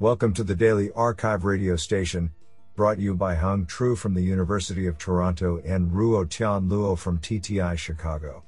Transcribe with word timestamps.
Welcome 0.00 0.34
to 0.34 0.42
the 0.42 0.56
Daily 0.56 0.88
arXiv 0.88 1.44
radio 1.44 1.76
station, 1.76 2.32
brought 2.74 2.98
you 2.98 3.14
by 3.14 3.36
Hung 3.36 3.64
Tru 3.64 3.94
from 3.94 4.12
the 4.12 4.24
University 4.24 4.88
of 4.88 4.98
Toronto 4.98 5.62
and 5.64 5.88
Ruo 5.92 6.28
Tian 6.28 6.68
Luo 6.68 6.98
from 6.98 7.20
TTI 7.20 7.78
Chicago. 7.78 8.42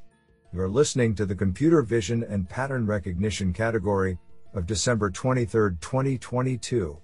You're 0.52 0.68
listening 0.68 1.14
to 1.14 1.24
the 1.24 1.36
Computer 1.36 1.82
Vision 1.82 2.24
and 2.24 2.48
Pattern 2.48 2.84
Recognition 2.84 3.52
category 3.52 4.18
of 4.54 4.66
December 4.66 5.08
23, 5.08 5.76
2022. 5.80 6.98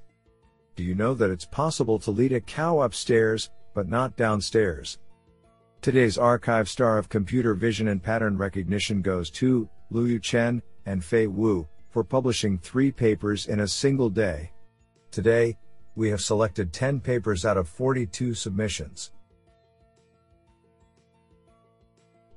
Do 0.75 0.83
you 0.83 0.95
know 0.97 1.15
that 1.15 1.31
it's 1.31 1.47
possible 1.47 2.01
to 2.01 2.11
lead 2.11 2.33
a 2.33 2.41
cow 2.41 2.81
upstairs, 2.81 3.49
but 3.75 3.89
not 3.89 4.17
downstairs? 4.17 4.99
Today's 5.83 6.19
arXiv 6.19 6.67
star 6.67 6.99
of 6.99 7.09
computer 7.09 7.55
vision 7.55 7.87
and 7.87 8.03
pattern 8.03 8.37
recognition 8.37 9.03
goes 9.03 9.31
to 9.31 9.69
Luyu 9.93 10.21
Chen 10.21 10.63
and 10.85 11.05
Fei 11.05 11.29
Wu 11.29 11.69
for 11.93 12.03
publishing 12.03 12.59
three 12.59 12.91
papers 12.91 13.47
in 13.47 13.61
a 13.61 13.69
single 13.69 14.09
day. 14.09 14.51
Today, 15.11 15.59
we 15.95 16.09
have 16.09 16.23
selected 16.23 16.73
10 16.73 17.01
papers 17.01 17.45
out 17.45 17.59
of 17.59 17.69
42 17.69 18.35
submissions. 18.35 19.13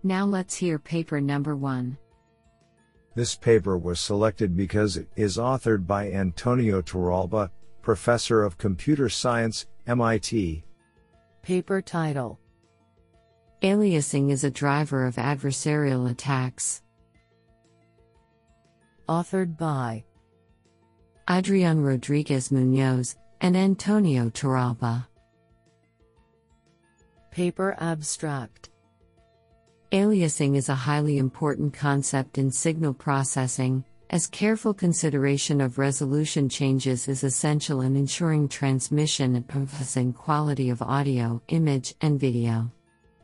Now 0.04 0.26
let's 0.26 0.55
hear 0.55 0.77
paper 0.77 1.20
number 1.20 1.55
one. 1.55 1.98
This 3.16 3.34
paper 3.34 3.77
was 3.77 3.99
selected 4.02 4.55
because 4.55 4.98
it 4.98 5.08
is 5.16 5.38
authored 5.38 5.88
by 5.88 6.12
Antonio 6.12 6.82
Torralba, 6.82 7.49
Professor 7.82 8.44
of 8.44 8.58
Computer 8.58 9.08
Science, 9.08 9.68
MIT. 9.88 10.63
Paper 11.41 11.82
title 11.82 12.40
Aliasing 13.62 14.32
is 14.32 14.44
a 14.44 14.52
driver 14.52 15.05
of 15.05 15.16
adversarial 15.16 16.12
attacks. 16.12 16.84
Authored 19.08 19.55
by 19.55 20.04
Adrian 21.30 21.84
Rodriguez 21.84 22.52
Munoz 22.52 23.16
and 23.40 23.55
Antonio 23.55 24.29
Torralba. 24.29 25.05
Paper 27.29 27.76
abstract 27.79 28.70
Aliasing 29.91 30.55
is 30.55 30.70
a 30.70 30.76
highly 30.76 31.20
important 31.20 31.71
concept 31.71 32.40
in 32.40 32.52
signal 32.52 32.96
processing, 32.96 33.85
as 34.10 34.26
careful 34.26 34.74
consideration 34.74 35.62
of 35.62 35.77
resolution 35.77 36.49
changes 36.49 37.07
is 37.07 37.24
essential 37.24 37.82
in 37.82 37.96
ensuring 37.96 38.48
transmission 38.48 39.35
and 39.35 39.48
processing 39.48 40.13
quality 40.13 40.72
of 40.72 40.82
audio, 40.82 41.40
image, 41.49 41.94
and 42.01 42.20
video. 42.20 42.72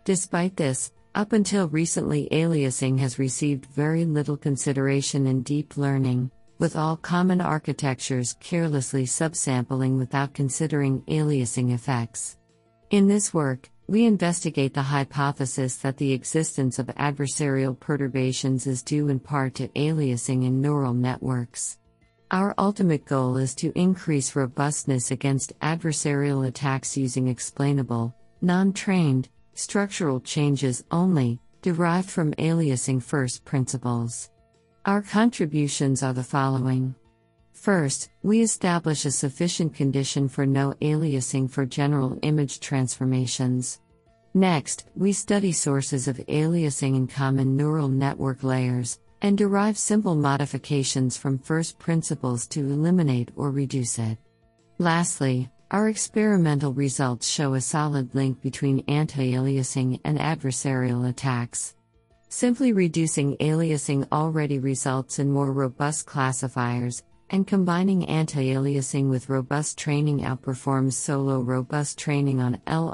Despite 0.06 0.56
this, 0.58 0.92
up 1.14 1.34
until 1.34 1.68
recently, 1.68 2.28
aliasing 2.32 2.98
has 3.00 3.20
received 3.20 3.66
very 3.66 4.06
little 4.06 4.38
consideration 4.38 5.28
in 5.28 5.42
deep 5.44 5.76
learning, 5.76 6.32
with 6.58 6.76
all 6.76 6.96
common 6.96 7.42
architectures 7.42 8.36
carelessly 8.40 9.06
subsampling 9.06 9.98
without 9.98 10.34
considering 10.34 11.02
aliasing 11.04 11.74
effects. 11.74 12.38
In 12.92 13.08
this 13.08 13.34
work, 13.34 13.70
we 13.88 14.06
investigate 14.06 14.74
the 14.74 14.82
hypothesis 14.82 15.76
that 15.78 15.98
the 15.98 16.14
existence 16.14 16.80
of 16.80 16.88
adversarial 16.88 17.78
perturbations 17.78 18.66
is 18.66 18.84
due 18.84 19.10
in 19.10 19.20
part 19.20 19.56
to 19.56 19.68
aliasing 19.70 20.46
in 20.46 20.62
neural 20.62 20.94
networks. 20.94 21.78
Our 22.32 22.56
ultimate 22.58 23.04
goal 23.04 23.36
is 23.36 23.54
to 23.56 23.78
increase 23.78 24.38
robustness 24.38 25.12
against 25.12 25.60
adversarial 25.60 26.48
attacks 26.48 26.96
using 26.96 27.28
explainable, 27.28 28.16
non 28.42 28.72
trained, 28.72 29.28
structural 29.62 30.20
changes 30.20 30.84
only, 30.92 31.40
derived 31.62 32.10
from 32.10 32.34
aliasing 32.34 33.02
first 33.02 33.46
principles. 33.46 34.32
Our 34.86 35.04
contributions 35.04 36.02
are 36.02 36.14
the 36.14 36.24
following. 36.24 36.96
First, 37.54 38.10
we 38.24 38.42
establish 38.42 39.06
a 39.06 39.12
sufficient 39.12 39.76
condition 39.76 40.28
for 40.28 40.48
no 40.48 40.74
aliasing 40.82 41.48
for 41.48 41.68
general 41.68 42.18
image 42.24 42.60
transformations. 42.60 43.80
Next, 44.34 44.88
we 44.96 45.14
study 45.14 45.52
sources 45.52 46.08
of 46.08 46.18
aliasing 46.18 46.96
in 46.96 47.06
common 47.06 47.56
neural 47.56 47.88
network 47.88 48.44
layers, 48.44 49.00
and 49.22 49.38
derive 49.38 49.78
simple 49.78 50.16
modifications 50.16 51.18
from 51.18 51.38
first 51.38 51.78
principles 51.78 52.48
to 52.48 52.62
eliminate 52.62 53.30
or 53.36 53.52
reduce 53.52 54.00
it. 54.00 54.18
Lastly, 54.80 55.52
our 55.72 55.88
experimental 55.88 56.74
results 56.74 57.28
show 57.28 57.54
a 57.54 57.62
solid 57.62 58.14
link 58.14 58.42
between 58.42 58.84
anti 58.88 59.34
aliasing 59.34 60.00
and 60.04 60.20
adversarial 60.20 61.10
attacks. 61.10 61.76
Simply 62.28 62.74
reducing 62.74 63.36
aliasing 63.38 64.08
already 64.12 64.60
results 64.60 65.20
in 65.20 65.32
more 65.32 65.52
robust 65.52 66.06
classifiers, 66.06 67.04
and 67.32 67.48
combining 67.48 68.06
anti-aliasing 68.06 69.10
with 69.10 69.30
robust 69.30 69.78
training 69.78 70.20
outperforms 70.20 70.94
solo 70.94 71.40
robust 71.40 71.98
training 71.98 72.42
on 72.42 72.62
L 72.68 72.92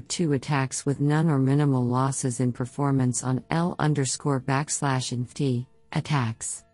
2 0.00 0.32
attacks 0.32 0.86
with 0.86 1.00
none 1.00 1.28
or 1.28 1.38
minimal 1.38 1.84
losses 1.84 2.38
in 2.38 2.52
performance 2.52 3.24
on 3.24 3.42
L 3.50 3.74
backslash 3.76 5.34
T 5.34 5.66
attacks. 5.92 6.64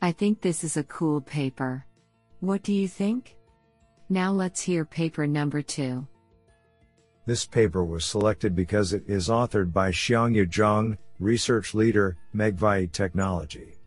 I 0.00 0.10
think 0.10 0.40
this 0.40 0.64
is 0.64 0.76
a 0.76 0.82
cool 0.82 1.20
paper. 1.20 1.86
What 2.42 2.64
do 2.64 2.72
you 2.72 2.88
think? 2.88 3.36
Now 4.08 4.32
let's 4.32 4.60
hear 4.60 4.84
paper 4.84 5.28
number 5.28 5.62
two. 5.62 6.04
This 7.24 7.46
paper 7.46 7.84
was 7.84 8.04
selected 8.04 8.56
because 8.56 8.92
it 8.92 9.04
is 9.06 9.28
authored 9.28 9.72
by 9.72 9.92
Xiangyu 9.92 10.48
Zhang, 10.48 10.98
research 11.20 11.72
leader, 11.72 12.16
Megvii 12.34 12.90
Technology. 12.90 13.78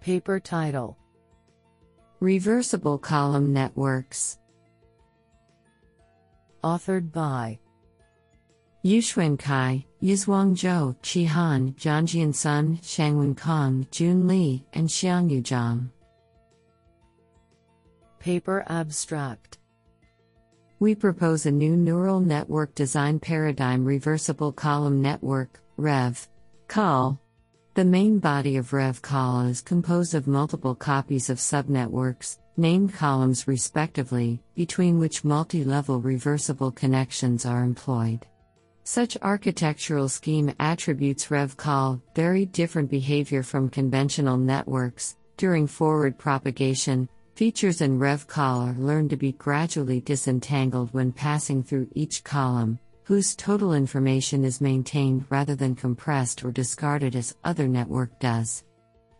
Paper 0.00 0.38
title 0.38 0.96
Reversible 2.20 2.96
Column 2.96 3.52
Networks. 3.52 4.38
Authored 6.62 7.10
by 7.10 7.58
Yuxuan 8.84 9.36
Cai, 9.36 9.84
Yizhuang 10.00 10.54
Zhou, 10.54 10.96
Qihan, 11.02 11.74
Zhangjian 11.74 12.32
Sun, 12.32 12.78
Shangwen 12.84 13.36
Kong, 13.36 13.84
Jun 13.90 14.28
Li, 14.28 14.64
and 14.74 14.88
Xiangyu 14.88 15.42
Zhang. 15.42 15.90
Paper 18.20 18.62
Abstract 18.68 19.56
We 20.78 20.94
propose 20.94 21.46
a 21.46 21.50
new 21.50 21.74
neural 21.74 22.20
network 22.20 22.74
design 22.74 23.18
paradigm 23.18 23.82
reversible 23.82 24.52
column 24.52 25.00
network, 25.00 25.58
REV. 25.78 26.28
Call. 26.68 27.18
The 27.72 27.84
main 27.86 28.18
body 28.18 28.58
of 28.58 28.72
RevCol 28.72 29.48
is 29.48 29.62
composed 29.62 30.14
of 30.14 30.26
multiple 30.26 30.74
copies 30.74 31.30
of 31.30 31.38
subnetworks, 31.38 32.36
named 32.58 32.92
columns 32.92 33.48
respectively, 33.48 34.42
between 34.54 34.98
which 34.98 35.24
multi 35.24 35.64
level 35.64 35.98
reversible 35.98 36.70
connections 36.70 37.46
are 37.46 37.64
employed. 37.64 38.26
Such 38.84 39.16
architectural 39.22 40.10
scheme 40.10 40.52
attributes 40.60 41.28
RevCol 41.28 42.02
very 42.14 42.44
different 42.44 42.90
behavior 42.90 43.42
from 43.42 43.70
conventional 43.70 44.36
networks. 44.36 45.16
During 45.38 45.66
forward 45.66 46.18
propagation, 46.18 47.08
features 47.40 47.80
in 47.80 47.98
RevCol 47.98 48.68
are 48.68 48.78
learned 48.78 49.08
to 49.08 49.16
be 49.16 49.32
gradually 49.32 49.98
disentangled 50.02 50.92
when 50.92 51.10
passing 51.10 51.62
through 51.62 51.88
each 51.94 52.22
column, 52.22 52.78
whose 53.04 53.34
total 53.34 53.72
information 53.72 54.44
is 54.44 54.60
maintained 54.60 55.24
rather 55.30 55.54
than 55.54 55.74
compressed 55.74 56.44
or 56.44 56.52
discarded 56.52 57.16
as 57.16 57.34
other 57.42 57.66
network 57.66 58.10
does. 58.20 58.64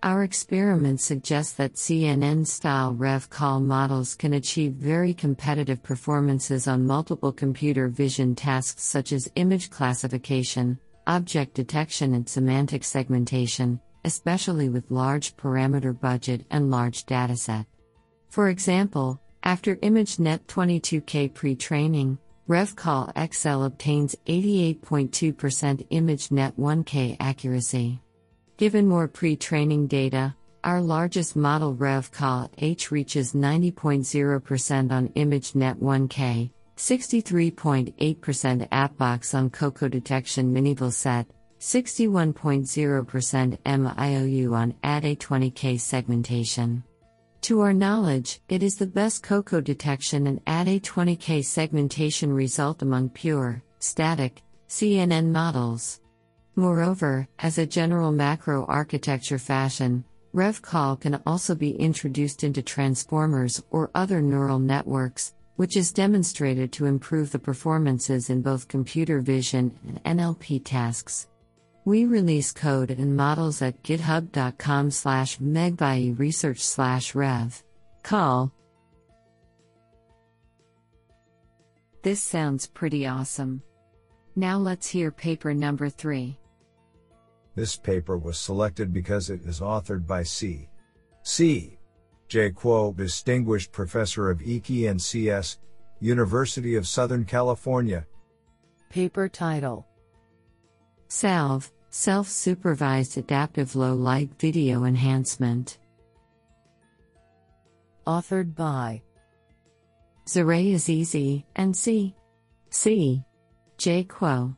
Our 0.03 0.23
experiments 0.23 1.03
suggest 1.03 1.57
that 1.57 1.77
CNN 1.77 2.47
style 2.47 2.95
RevCol 2.95 3.65
models 3.65 4.15
can 4.17 4.35
achieve 4.35 4.73
very 4.73 5.15
competitive 5.15 5.83
performances 5.83 6.69
on 6.69 6.87
multiple 6.87 7.33
computer 7.33 7.89
vision 7.89 8.35
tasks 8.35 8.83
such 8.83 9.13
as 9.13 9.33
image 9.37 9.71
classification, 9.71 10.79
object 11.07 11.55
detection, 11.55 12.13
and 12.13 12.29
semantic 12.29 12.85
segmentation, 12.85 13.81
especially 14.05 14.69
with 14.69 14.91
large 14.91 15.39
parameter 15.39 15.99
budget 15.99 16.45
and 16.51 16.71
large 16.71 17.07
dataset. 17.07 17.65
For 18.31 18.49
example, 18.49 19.21
after 19.43 19.77
ImageNet 19.77 20.47
22K 20.47 21.35
pre 21.35 21.57
training, 21.57 22.17
RevCol 22.49 23.13
XL 23.33 23.65
obtains 23.65 24.15
88.2% 24.27 25.89
ImageNet 25.89 26.53
1K 26.57 27.17
accuracy. 27.19 28.01
Given 28.57 28.87
more 28.87 29.09
pre 29.09 29.35
training 29.35 29.89
data, 29.89 30.37
our 30.63 30.81
largest 30.81 31.35
model 31.35 31.75
RevCol 31.75 32.51
H 32.59 32.93
reaches 32.93 33.33
90.0% 33.33 34.93
on 34.93 35.09
ImageNet 35.09 35.81
1K, 35.81 36.51
63.8% 36.77 38.69
AppBox 38.69 39.35
on 39.35 39.51
COCO 39.51 39.89
detection 39.89 40.55
minival 40.55 40.93
set, 40.93 41.27
61.0% 41.59 43.59
MIOU 43.65 44.55
on 44.55 44.73
ADE20K 44.85 45.81
segmentation. 45.81 46.85
To 47.51 47.63
our 47.63 47.73
knowledge, 47.73 48.41
it 48.49 48.63
is 48.63 48.77
the 48.77 48.87
best 48.87 49.25
COCO 49.25 49.61
detection 49.61 50.29
and 50.29 50.45
ADE20K 50.45 51.45
segmentation 51.45 52.33
result 52.33 52.81
among 52.81 53.09
pure, 53.09 53.61
static, 53.81 54.41
CNN 54.69 55.33
models. 55.33 56.01
Moreover, 56.55 57.27
as 57.41 57.59
a 57.59 57.67
general 57.67 58.13
macro 58.13 58.65
architecture 58.67 59.37
fashion, 59.37 60.05
RevCol 60.33 61.01
can 61.01 61.21
also 61.27 61.57
be 61.57 61.73
introduced 61.73 62.45
into 62.45 62.63
transformers 62.63 63.61
or 63.73 63.91
other 63.97 64.23
neural 64.23 64.61
networks, 64.61 65.35
which 65.57 65.77
is 65.77 65.91
demonstrated 65.91 66.71
to 66.71 66.87
improve 66.87 67.33
the 67.33 67.39
performances 67.41 68.31
in 68.31 68.43
both 68.43 68.69
computer 68.69 69.19
vision 69.19 69.77
and 69.89 70.21
NLP 70.21 70.63
tasks. 70.65 71.27
We 71.85 72.05
release 72.05 72.53
code 72.53 72.91
and 72.91 73.17
models 73.17 73.63
at 73.63 73.83
github.com 73.83 74.91
slash 74.91 75.39
research 75.41 76.59
slash 76.59 77.15
rev. 77.15 77.63
Call. 78.03 78.53
This 82.03 82.23
sounds 82.23 82.67
pretty 82.67 83.07
awesome. 83.07 83.63
Now 84.37 84.59
let's 84.59 84.89
hear 84.89 85.11
paper 85.11 85.55
number 85.55 85.89
3. 85.89 86.39
This 87.55 87.77
paper 87.77 88.17
was 88.17 88.39
selected 88.39 88.93
because 88.93 89.29
it 89.31 89.41
is 89.45 89.61
authored 89.61 90.07
by 90.07 90.23
C. 90.23 90.69
C. 91.23 91.79
J. 92.29 92.51
Kuo, 92.51 92.97
Distinguished 92.97 93.73
Professor 93.73 94.31
of 94.31 94.39
ECE 94.39 94.89
and 94.89 95.03
CS, 95.03 95.59
University 95.99 96.77
of 96.77 96.87
Southern 96.87 97.25
California. 97.25 98.07
Paper 98.89 99.29
title 99.29 99.87
SALVE 101.13 101.73
Self 101.91 102.29
Supervised 102.29 103.19
Adaptive 103.19 103.75
Low 103.75 103.95
Light 103.95 104.31
Video 104.39 104.85
Enhancement. 104.85 105.79
Authored 108.07 108.55
by 108.55 109.03
Zaray 110.25 110.73
Azizi 110.73 111.43
and 111.57 111.77
C. 111.77 112.15
C. 112.71 113.25
J. 113.77 114.05
Kuo. 114.05 114.57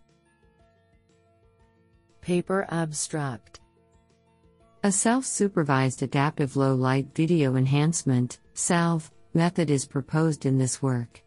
Paper 2.20 2.66
Abstract 2.68 3.60
A 4.84 4.92
self 4.92 5.24
supervised 5.24 6.02
adaptive 6.02 6.54
low 6.54 6.74
light 6.74 7.14
video 7.14 7.56
enhancement 7.56 8.40
SALVE, 8.52 9.10
method 9.32 9.70
is 9.70 9.86
proposed 9.86 10.44
in 10.44 10.58
this 10.58 10.82
work. 10.82 11.22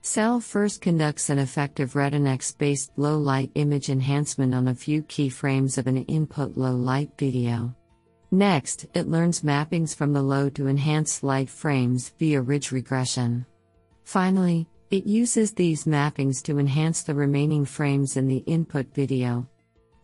SALVE 0.00 0.44
first 0.44 0.80
conducts 0.80 1.28
an 1.28 1.38
effective 1.38 1.94
Retinex 1.94 2.56
based 2.56 2.92
low 2.96 3.18
light 3.18 3.50
image 3.56 3.90
enhancement 3.90 4.54
on 4.54 4.68
a 4.68 4.74
few 4.74 5.02
key 5.02 5.28
frames 5.28 5.76
of 5.76 5.86
an 5.86 6.04
input 6.04 6.56
low 6.56 6.74
light 6.74 7.10
video. 7.18 7.74
Next, 8.30 8.86
it 8.94 9.08
learns 9.08 9.42
mappings 9.42 9.94
from 9.94 10.12
the 10.12 10.22
low 10.22 10.50
to 10.50 10.68
enhanced 10.68 11.24
light 11.24 11.48
frames 11.48 12.12
via 12.18 12.40
ridge 12.40 12.70
regression. 12.70 13.44
Finally, 14.04 14.68
it 14.90 15.04
uses 15.04 15.52
these 15.52 15.84
mappings 15.84 16.42
to 16.44 16.58
enhance 16.58 17.02
the 17.02 17.14
remaining 17.14 17.64
frames 17.64 18.16
in 18.16 18.28
the 18.28 18.38
input 18.46 18.94
video. 18.94 19.48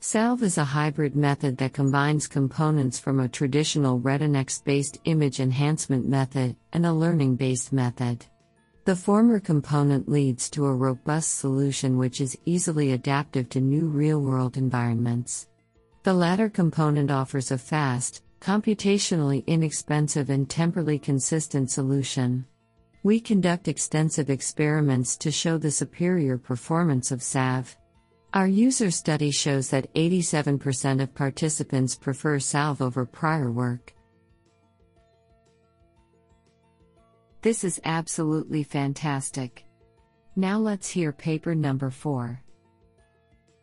SALVE 0.01 0.43
is 0.43 0.59
a 0.59 0.65
hybrid 0.65 1.17
method 1.17 1.57
that 1.59 1.73
combines 1.73 2.27
components 2.27 2.99
from 2.99 3.21
a 3.21 3.29
traditional 3.29 4.01
Retinex 4.01 4.63
based 4.63 4.99
image 5.05 5.41
enhancement 5.41 6.07
method 6.07 6.57
and 6.73 6.85
a 6.85 6.93
learning 6.93 7.37
based 7.37 7.73
method. 7.73 8.27
The 8.85 8.95
former 8.95 9.41
component 9.41 10.11
leads 10.11 10.51
to 10.51 10.67
a 10.67 10.75
robust 10.75 11.37
solution 11.37 11.97
which 11.97 12.21
is 12.21 12.37
easily 12.45 12.93
adaptive 12.93 13.49
to 13.51 13.61
new 13.61 13.87
real 13.87 14.21
world 14.21 14.59
environments. 14.59 15.49
The 16.03 16.13
latter 16.13 16.51
component 16.51 17.11
offers 17.11 17.51
a 17.51 17.57
fast, 17.57 18.23
computationally 18.43 19.47
inexpensive, 19.47 20.29
and 20.29 20.51
temporally 20.51 20.99
consistent 20.99 21.71
solution. 21.71 22.45
We 23.03 23.21
conduct 23.21 23.69
extensive 23.69 24.29
experiments 24.29 25.17
to 25.17 25.31
show 25.31 25.57
the 25.57 25.71
superior 25.71 26.37
performance 26.37 27.11
of 27.11 27.23
SALVE. 27.23 27.75
Our 28.35 28.49
user 28.49 28.91
study 28.91 29.31
shows 29.31 29.71
that 29.71 29.93
87% 29.95 31.03
of 31.03 31.15
participants 31.15 31.95
prefer 31.95 32.39
SALVE 32.39 32.83
over 32.83 33.07
prior 33.07 33.51
work. 33.51 33.94
This 37.45 37.63
is 37.63 37.79
absolutely 37.85 38.63
fantastic. 38.63 39.67
Now 40.35 40.57
let's 40.57 40.89
hear 40.89 41.13
paper 41.13 41.55
number 41.55 41.91
4. 41.91 42.41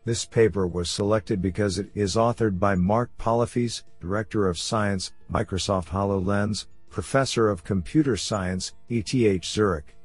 This 0.04 0.24
paper 0.24 0.68
was 0.68 0.88
selected 0.88 1.42
because 1.42 1.80
it 1.80 1.90
is 1.92 2.14
authored 2.14 2.60
by 2.60 2.76
Marc 2.76 3.10
Pollefeys, 3.18 3.82
Director 4.00 4.46
of 4.46 4.56
Science, 4.56 5.14
Microsoft 5.32 5.88
HoloLens, 5.88 6.66
Professor 6.90 7.50
of 7.50 7.64
Computer 7.64 8.16
Science, 8.16 8.72
ETH 8.88 9.44
Zurich, 9.44 9.96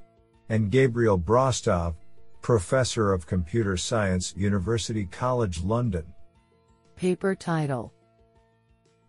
and 0.49 0.71
Gabriel 0.71 1.19
Brostow, 1.19 1.93
Professor 2.41 3.13
of 3.13 3.27
Computer 3.27 3.77
Science, 3.77 4.33
University 4.35 5.05
College 5.05 5.61
London. 5.61 6.05
Paper 6.95 7.35
title 7.35 7.93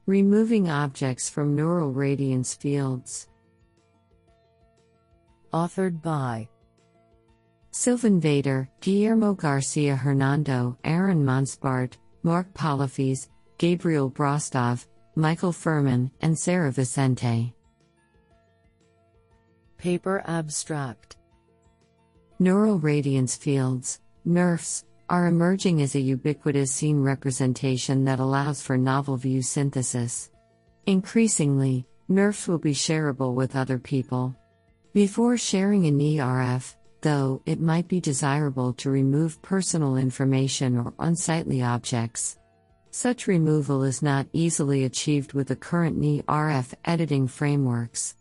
Removing 0.05 0.69
Objects 0.69 1.31
from 1.31 1.57
Neural 1.57 1.91
Radiance 1.91 2.53
Fields. 2.53 3.28
Authored 5.53 6.03
by 6.03 6.47
Sylvain 7.71 8.21
Vader, 8.21 8.69
Guillermo 8.81 9.33
Garcia 9.33 9.97
Hernando, 9.97 10.77
Aaron 10.85 11.25
Monszpart, 11.25 11.97
Marc 12.23 12.53
Pollefeys, 12.53 13.29
Gabriel 13.57 14.11
Brostow, 14.11 14.85
Michael 15.15 15.53
Firman, 15.53 16.11
and 16.21 16.39
Sarah 16.39 16.71
Vicente. 16.71 17.55
Paper 19.79 20.23
Abstract 20.27 21.17
Neural 22.39 22.79
radiance 22.79 23.35
fields, 23.35 24.01
NERFs, 24.27 24.85
are 25.09 25.29
emerging 25.29 25.81
as 25.81 25.95
a 25.95 26.01
ubiquitous 26.01 26.71
scene 26.71 27.01
representation 27.01 28.05
that 28.05 28.21
allows 28.21 28.61
for 28.61 28.77
novel 28.77 29.17
view 29.17 29.41
synthesis. 29.41 30.31
Increasingly, 30.85 31.87
NERFs 32.11 32.47
will 32.47 32.59
be 32.59 32.75
shareable 32.75 33.35
with 33.35 33.57
other 33.57 33.79
people. 33.79 34.37
Before 34.99 35.37
sharing 35.37 35.87
a 35.87 35.93
NeRF, 35.93 36.75
though, 37.03 37.41
it 37.47 37.61
might 37.61 37.87
be 37.87 38.01
desirable 38.01 38.73
to 38.73 38.91
remove 38.91 39.41
personal 39.43 39.97
information 39.97 40.77
or 40.77 40.93
unsightly 40.99 41.63
objects. 41.63 42.37
Such 42.91 43.29
removal 43.29 43.85
is 43.85 44.03
not 44.03 44.27
easily 44.33 44.83
achieved 44.83 45.35
with 45.35 45.47
the 45.47 45.55
current 45.55 46.01
NERF 46.01 46.75
editing 46.85 47.29
frameworks. 47.29 48.17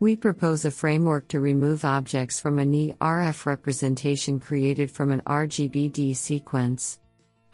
We 0.00 0.16
propose 0.16 0.66
a 0.66 0.70
framework 0.70 1.28
to 1.28 1.40
remove 1.40 1.86
objects 1.86 2.38
from 2.38 2.58
a 2.58 2.64
NERF 2.66 3.46
representation 3.46 4.38
created 4.38 4.90
from 4.90 5.12
an 5.12 5.22
RGBD 5.22 6.14
sequence. 6.14 7.00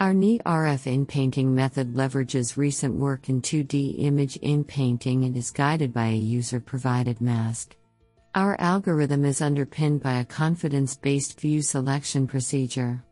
Our 0.01 0.13
NERF 0.13 0.89
inpainting 0.89 1.55
method 1.55 1.95
leverages 1.95 2.57
recent 2.57 2.97
work 2.97 3.29
in 3.29 3.41
2D 3.41 4.01
image 4.01 4.37
inpainting 4.39 5.23
and 5.25 5.37
is 5.37 5.53
guided 5.53 5.95
by 5.95 6.07
a 6.07 6.17
user 6.17 6.59
provided 6.59 7.21
mask. 7.21 7.77
Our 8.37 8.61
algorithm 8.61 9.25
is 9.25 9.41
underpinned 9.41 10.03
by 10.03 10.15
a 10.15 10.25
confidence 10.25 10.97
based 10.97 11.41
view 11.41 11.63
selection 11.63 12.27
procedure. 12.27 13.05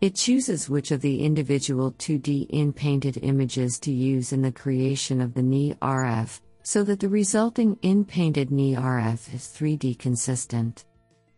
It 0.00 0.16
chooses 0.16 0.68
which 0.68 0.90
of 0.90 1.00
the 1.00 1.22
individual 1.22 1.92
2D 1.92 2.50
inpainted 2.50 3.20
images 3.22 3.78
to 3.80 3.92
use 3.92 4.32
in 4.32 4.42
the 4.42 4.50
creation 4.50 5.20
of 5.20 5.32
the 5.32 5.42
NERF, 5.42 6.40
so 6.64 6.82
that 6.82 6.98
the 6.98 7.08
resulting 7.08 7.78
in-painted 7.82 8.50
NERF 8.50 9.32
is 9.32 9.42
3D 9.42 9.96
consistent. 9.96 10.84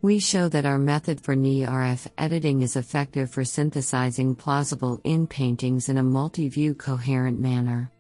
We 0.01 0.19
show 0.19 0.49
that 0.49 0.65
our 0.65 0.79
method 0.79 1.21
for 1.21 1.37
NERF 1.37 2.07
editing 2.17 2.63
is 2.63 2.77
effective 2.77 3.31
for 3.31 3.45
synthesizing 3.45 4.35
plausible 4.35 4.99
in-paintings 5.05 5.91
in 5.91 5.99
a 5.99 6.03
multi-view 6.03 6.75
coherent 6.75 7.39
manner. 7.39 7.91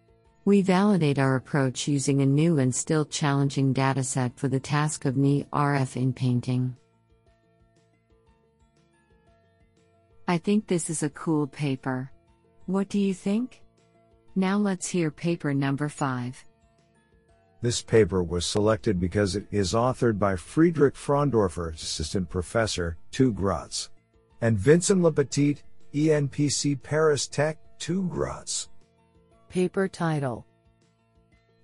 We 0.47 0.63
validate 0.63 1.19
our 1.19 1.35
approach 1.35 1.89
using 1.89 2.23
a 2.23 2.27
new 2.27 2.61
and 2.61 2.73
still 2.73 3.05
challenging 3.05 3.75
dataset 3.75 4.37
for 4.37 4.47
the 4.47 4.61
task 4.61 5.05
of 5.05 5.17
NERF 5.17 5.97
in-painting. 5.97 6.77
I 10.29 10.39
think 10.39 10.69
this 10.69 10.89
is 10.89 11.03
a 11.03 11.11
cool 11.11 11.49
paper. 11.49 12.13
What 12.67 12.89
do 12.89 13.01
you 13.01 13.13
think? 13.13 13.61
Now 14.37 14.57
let's 14.57 14.87
hear 14.87 15.11
paper 15.11 15.53
number 15.53 15.89
5. 15.89 16.45
This 17.61 17.83
paper 17.83 18.23
was 18.23 18.47
selected 18.47 19.01
because 19.01 19.35
it 19.35 19.49
is 19.51 19.73
authored 19.73 20.17
by 20.17 20.37
Friedrich 20.37 20.95
Fraundorfer, 20.95 21.75
Assistant 21.75 22.31
Professor, 22.31 22.97
TU 23.11 23.33
Graz, 23.33 23.91
and 24.41 24.57
Vincent 24.57 25.03
Lepetit, 25.03 25.65
ENPC 25.93 26.81
Paris 26.81 27.27
Tech, 27.27 27.59
TU 27.81 28.05
Graz. 28.05 28.69
Paper 29.57 29.89
title 29.89 30.45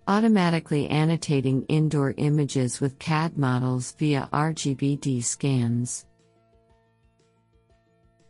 Automatically 0.09 0.89
annotating 0.89 1.67
indoor 1.69 2.15
images 2.17 2.81
with 2.81 2.99
CAD 2.99 3.37
models 3.37 3.93
via 3.99 4.31
RGBD 4.33 5.23
scans. 5.23 6.07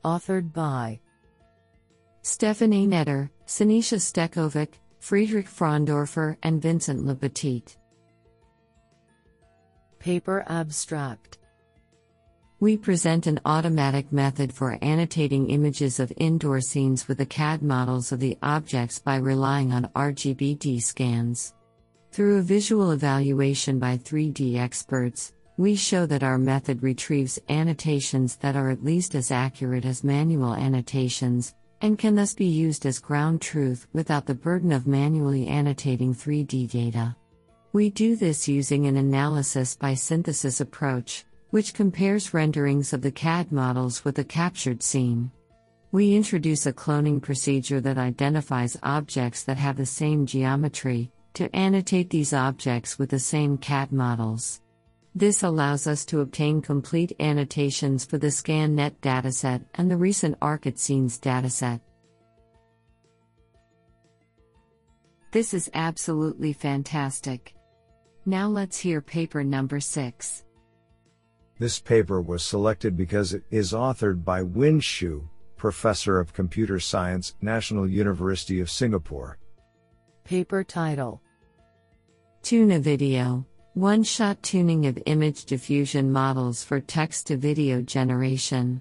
Authored 0.04 0.52
by 0.52 0.98
Stefan 2.22 2.72
Ainetter, 2.72 3.30
Sinisha 3.46 4.00
Stekovic, 4.00 4.80
Friedrich 4.98 5.46
Fraundorfer 5.46 6.36
and 6.42 6.60
Vincent 6.60 7.06
Lepetit. 7.06 7.76
Paper 10.00 10.44
Abstract 10.48 11.38
We 12.62 12.76
present 12.76 13.26
an 13.26 13.40
automatic 13.44 14.12
method 14.12 14.52
for 14.52 14.78
annotating 14.82 15.50
images 15.50 15.98
of 15.98 16.12
indoor 16.16 16.60
scenes 16.60 17.08
with 17.08 17.18
the 17.18 17.26
CAD 17.26 17.60
models 17.60 18.12
of 18.12 18.20
the 18.20 18.38
objects 18.40 19.00
by 19.00 19.16
relying 19.16 19.72
on 19.72 19.90
RGBD 19.96 20.80
scans. 20.80 21.54
Through 22.12 22.38
a 22.38 22.42
visual 22.42 22.92
evaluation 22.92 23.80
by 23.80 23.96
3D 23.96 24.58
experts, 24.58 25.32
we 25.56 25.74
show 25.74 26.06
that 26.06 26.22
our 26.22 26.38
method 26.38 26.84
retrieves 26.84 27.36
annotations 27.48 28.36
that 28.36 28.54
are 28.54 28.70
at 28.70 28.84
least 28.84 29.16
as 29.16 29.32
accurate 29.32 29.84
as 29.84 30.04
manual 30.04 30.54
annotations, 30.54 31.56
and 31.80 31.98
can 31.98 32.14
thus 32.14 32.32
be 32.32 32.46
used 32.46 32.86
as 32.86 33.00
ground 33.00 33.40
truth 33.40 33.88
without 33.92 34.24
the 34.24 34.36
burden 34.36 34.70
of 34.70 34.86
manually 34.86 35.48
annotating 35.48 36.14
3D 36.14 36.70
data. 36.70 37.16
We 37.72 37.90
do 37.90 38.14
this 38.14 38.46
using 38.46 38.86
an 38.86 38.98
analysis 38.98 39.74
by 39.74 39.94
synthesis 39.94 40.60
approach, 40.60 41.24
which 41.52 41.74
compares 41.74 42.32
renderings 42.32 42.94
of 42.94 43.02
the 43.02 43.12
CAD 43.12 43.52
models 43.52 44.06
with 44.06 44.14
the 44.14 44.24
captured 44.24 44.82
scene. 44.82 45.30
We 45.92 46.16
introduce 46.16 46.64
a 46.64 46.72
cloning 46.72 47.20
procedure 47.20 47.78
that 47.82 47.98
identifies 47.98 48.78
objects 48.82 49.44
that 49.44 49.58
have 49.58 49.76
the 49.76 49.84
same 49.84 50.24
geometry, 50.24 51.12
to 51.34 51.54
annotate 51.54 52.08
these 52.08 52.32
objects 52.32 52.98
with 52.98 53.10
the 53.10 53.18
same 53.18 53.58
CAD 53.58 53.92
models. 53.92 54.62
This 55.14 55.42
allows 55.42 55.86
us 55.86 56.06
to 56.06 56.20
obtain 56.20 56.62
complete 56.62 57.14
annotations 57.20 58.06
for 58.06 58.16
the 58.16 58.28
ScanNet 58.28 58.94
dataset 59.02 59.62
and 59.74 59.90
the 59.90 59.96
recent 59.98 60.40
ARKitScenes 60.40 61.20
dataset. 61.20 61.82
This 65.32 65.52
is 65.52 65.70
absolutely 65.74 66.54
fantastic. 66.54 67.54
Now 68.24 68.48
let's 68.48 68.78
hear 68.78 69.02
paper 69.02 69.44
number 69.44 69.80
6. 69.80 70.44
This 71.62 71.78
paper 71.78 72.20
was 72.20 72.42
selected 72.42 72.96
because 72.96 73.32
it 73.32 73.44
is 73.52 73.72
authored 73.72 74.24
by 74.24 74.42
Wynne 74.42 74.80
Hsu, 74.80 75.28
Professor 75.56 76.18
of 76.18 76.32
Computer 76.32 76.80
Science, 76.80 77.36
National 77.40 77.88
University 77.88 78.58
of 78.58 78.68
Singapore. 78.68 79.38
Paper 80.24 80.64
title 80.64 81.22
Tune-A-Video 82.42 83.46
One 83.74 84.02
Shot 84.02 84.42
Tuning 84.42 84.86
of 84.86 85.00
Image 85.06 85.44
Diffusion 85.44 86.10
Models 86.10 86.64
for 86.64 86.80
Text 86.80 87.28
to 87.28 87.36
Video 87.36 87.80
Generation. 87.80 88.80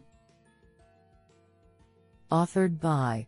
Authored 2.32 2.80
by 2.80 3.28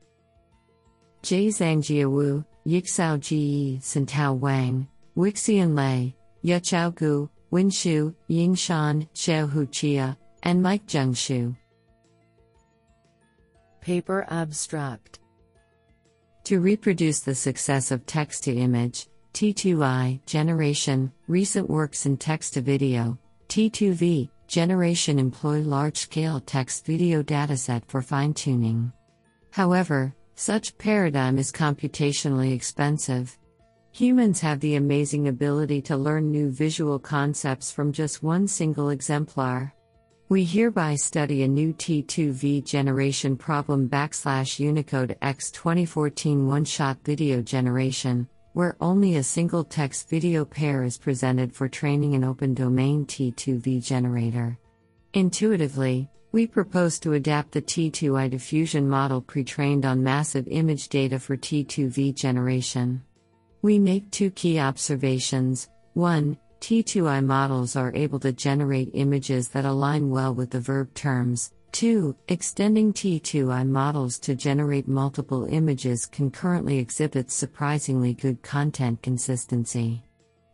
J. 1.22 1.50
Zhangjia 1.50 2.10
Wu, 2.10 2.44
Yixao 2.66 3.20
Ji, 3.20 3.78
Xintao 3.80 4.36
Wang, 4.36 4.88
Weixian 5.16 5.78
Lei, 5.78 6.16
Yachao 6.44 6.96
Gu, 6.96 7.30
Wynne 7.54 7.70
Hsu, 7.70 8.16
Yingshan, 8.32 9.08
Xiaohu 9.14 9.70
Chia, 9.70 10.18
and 10.42 10.64
Mike 10.64 10.88
Zheng 10.88 11.16
Shou. 11.16 11.56
Paper 13.80 14.26
Abstract 14.32 15.20
To 16.46 16.60
reproduce 16.60 17.20
the 17.20 17.36
success 17.36 17.92
of 17.92 18.08
text 18.08 18.46
to 18.46 18.56
image, 18.56 19.08
T2I 19.36 20.26
generation, 20.26 21.12
recent 21.28 21.70
works 21.70 22.08
in 22.08 22.18
text 22.18 22.56
to 22.56 22.62
video, 22.62 23.20
T2V 23.50 24.32
generation 24.48 25.20
employ 25.20 25.60
large 25.60 25.98
scale 25.98 26.40
text 26.40 26.88
video 26.88 27.22
dataset 27.22 27.84
for 27.86 28.02
fine 28.02 28.34
tuning. 28.34 28.92
However, 29.52 30.16
such 30.34 30.76
paradigm 30.80 31.38
is 31.38 31.52
computationally 31.52 32.52
expensive. 32.56 33.38
Humans 33.96 34.40
have 34.40 34.60
the 34.60 34.74
amazing 34.74 35.28
ability 35.28 35.80
to 35.84 35.96
learn 35.96 36.32
new 36.32 36.50
visual 36.50 36.98
concepts 36.98 37.72
from 37.72 37.94
just 37.94 38.24
one 38.24 38.48
single 38.48 38.90
exemplar. 38.90 39.72
We 40.30 40.46
hereby 40.46 40.96
study 40.96 41.44
a 41.44 41.48
new 41.48 41.76
T2V 41.76 42.66
generation 42.66 43.38
problem 43.38 43.88
backslash 43.88 44.58
Unicode 44.58 45.16
X 45.22 45.52
2014 45.52 46.48
one 46.48 46.66
shot 46.66 46.98
video 47.06 47.44
generation, 47.44 48.28
where 48.54 48.78
only 48.82 49.18
a 49.18 49.24
single 49.24 49.64
text 49.64 50.10
video 50.10 50.44
pair 50.44 50.84
is 50.84 50.98
presented 50.98 51.54
for 51.54 51.70
training 51.70 52.16
an 52.16 52.24
open 52.24 52.56
domain 52.56 53.06
T2V 53.06 53.86
generator. 53.86 54.58
Intuitively, 55.14 56.10
we 56.32 56.48
propose 56.48 56.98
to 56.98 57.14
adapt 57.14 57.52
the 57.52 57.62
T2I 57.62 58.28
diffusion 58.32 58.90
model 58.90 59.22
pre 59.22 59.44
trained 59.44 59.86
on 59.86 60.02
massive 60.02 60.48
image 60.48 60.90
data 60.90 61.20
for 61.20 61.38
T2V 61.38 62.16
generation. 62.16 63.04
We 63.64 63.80
make 63.80 64.12
two 64.12 64.30
key 64.30 64.60
observations. 64.60 65.70
1. 65.94 66.38
T2I 66.60 67.24
models 67.24 67.78
are 67.78 67.96
able 67.96 68.20
to 68.20 68.34
generate 68.34 68.92
images 68.94 69.48
that 69.50 69.64
align 69.64 70.10
well 70.10 70.36
with 70.36 70.50
the 70.50 70.60
verb 70.60 70.94
terms. 70.94 71.54
2. 71.72 72.14
Extending 72.28 72.92
T2I 72.92 73.66
models 73.66 74.20
to 74.20 74.36
generate 74.36 74.90
multiple 74.90 75.46
images 75.46 76.06
concurrently 76.06 76.78
exhibits 76.78 77.36
surprisingly 77.36 78.14
good 78.14 78.42
content 78.42 79.02
consistency. 79.02 80.04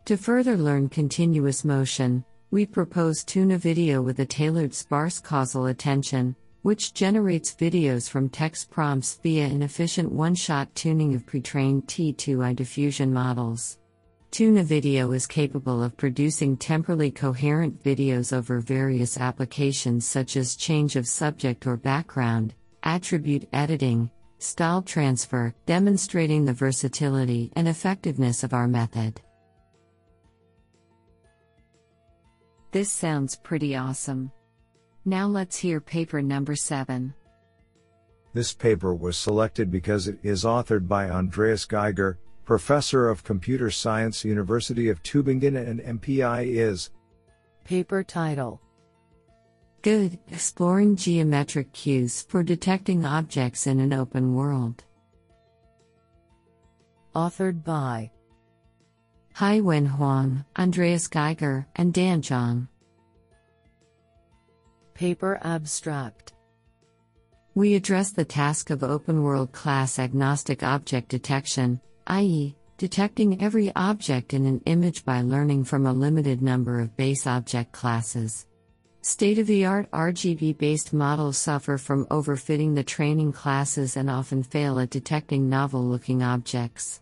To 0.04 0.16
further 0.16 0.56
learn 0.56 0.88
continuous 0.88 1.64
motion, 1.64 2.24
we 2.52 2.64
propose 2.64 3.24
Tune-A-Video 3.24 4.02
with 4.02 4.20
a 4.20 4.24
tailored 4.24 4.72
sparse 4.72 5.18
causal 5.18 5.66
attention, 5.66 6.36
which 6.62 6.94
generates 6.94 7.54
videos 7.54 8.08
from 8.08 8.28
text 8.28 8.70
prompts 8.70 9.18
via 9.22 9.46
an 9.46 9.62
efficient 9.62 10.12
one 10.12 10.34
shot 10.34 10.74
tuning 10.74 11.14
of 11.14 11.26
pre 11.26 11.40
trained 11.40 11.86
T2I 11.86 12.54
diffusion 12.54 13.12
models. 13.12 13.78
Tune-A-Video 14.30 15.10
is 15.10 15.26
capable 15.26 15.82
of 15.82 15.96
producing 15.96 16.56
temporally 16.56 17.10
coherent 17.10 17.82
videos 17.82 18.32
over 18.32 18.60
various 18.60 19.18
applications 19.18 20.06
such 20.06 20.36
as 20.36 20.54
change 20.54 20.94
of 20.94 21.08
subject 21.08 21.66
or 21.66 21.76
background, 21.76 22.54
attribute 22.84 23.48
editing, 23.52 24.08
style 24.38 24.82
transfer, 24.82 25.52
demonstrating 25.66 26.44
the 26.44 26.52
versatility 26.52 27.52
and 27.56 27.66
effectiveness 27.66 28.44
of 28.44 28.54
our 28.54 28.68
method. 28.68 29.20
This 32.70 32.92
sounds 32.92 33.34
pretty 33.34 33.74
awesome. 33.74 34.30
Now 35.04 35.26
let's 35.26 35.56
hear 35.56 35.80
paper 35.80 36.20
number 36.20 36.54
7. 36.54 37.14
This 38.34 38.52
paper 38.52 38.94
was 38.94 39.16
selected 39.16 39.70
because 39.70 40.06
it 40.06 40.18
is 40.22 40.44
authored 40.44 40.86
by 40.86 41.08
Andreas 41.08 41.64
Geiger, 41.64 42.18
Professor 42.44 43.08
of 43.08 43.24
Computer 43.24 43.70
Science, 43.70 44.24
University 44.24 44.88
of 44.88 45.02
Tübingen, 45.02 45.56
and 45.56 45.80
MPI-IS. 46.00 46.90
Paper 47.64 48.02
title 48.02 48.60
Good 49.82 50.18
Exploring 50.30 50.96
Geometric 50.96 51.72
Cues 51.72 52.22
for 52.28 52.42
Detecting 52.42 53.06
Objects 53.06 53.66
in 53.66 53.80
an 53.80 53.94
Open 53.94 54.34
World. 54.34 54.84
Authored 57.16 57.64
by 57.64 58.10
Haiwen 59.36 59.86
Huang, 59.86 60.44
Andreas 60.58 61.08
Geiger, 61.08 61.66
and 61.74 61.94
Dan 61.94 62.20
Zhang. 62.20 62.68
Paper 65.00 65.40
Abstract 65.40 66.34
We 67.54 67.74
address 67.74 68.10
the 68.10 68.22
task 68.22 68.68
of 68.68 68.82
open 68.82 69.22
world 69.22 69.50
class 69.50 69.98
agnostic 69.98 70.62
object 70.62 71.08
detection 71.08 71.80
i.e., 72.06 72.54
detecting 72.76 73.42
every 73.42 73.74
object 73.76 74.34
in 74.34 74.44
an 74.44 74.60
image 74.66 75.06
by 75.06 75.22
learning 75.22 75.64
from 75.64 75.86
a 75.86 75.92
limited 75.94 76.42
number 76.42 76.80
of 76.80 76.94
base 76.98 77.26
object 77.26 77.72
classes. 77.72 78.46
State 79.00 79.38
of 79.38 79.46
the 79.46 79.64
art 79.64 79.90
RGB 79.90 80.58
based 80.58 80.92
models 80.92 81.38
suffer 81.38 81.78
from 81.78 82.04
overfitting 82.08 82.74
the 82.74 82.84
training 82.84 83.32
classes 83.32 83.96
and 83.96 84.10
often 84.10 84.42
fail 84.42 84.78
at 84.80 84.90
detecting 84.90 85.48
novel 85.48 85.82
looking 85.82 86.22
objects. 86.22 87.00